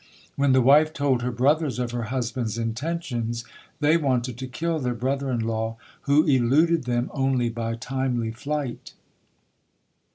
[0.35, 3.45] When the wife told her brothers of her husband's intentions,
[3.79, 5.77] they wanted to kill their brother in law,
[6.09, 8.95] who eluded them only by timely flight.